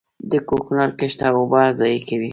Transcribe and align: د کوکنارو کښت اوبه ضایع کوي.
د 0.31 0.33
کوکنارو 0.47 0.97
کښت 0.99 1.19
اوبه 1.29 1.61
ضایع 1.79 2.01
کوي. 2.09 2.29